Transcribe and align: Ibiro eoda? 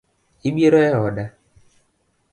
Ibiro 0.47 0.79
eoda? 0.89 1.25